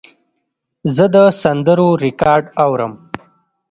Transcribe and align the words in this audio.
زه 0.95 1.05
د 1.15 1.17
سندرو 1.41 1.87
ریکارډ 2.03 2.43
اورم. 2.63 2.93